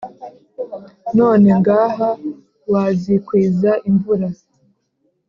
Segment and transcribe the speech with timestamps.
[1.17, 2.09] none ngaha
[2.71, 4.27] wazikwiza imvura